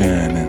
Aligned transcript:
the 0.00 0.43